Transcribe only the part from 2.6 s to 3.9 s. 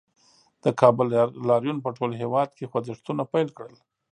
خوځښتونه پیل کړل